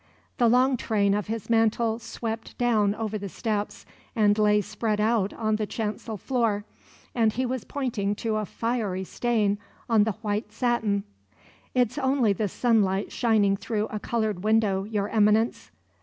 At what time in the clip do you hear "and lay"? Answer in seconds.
4.15-4.59